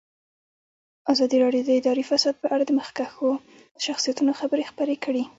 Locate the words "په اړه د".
2.41-2.71